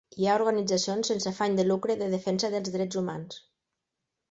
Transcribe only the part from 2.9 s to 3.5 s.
humans.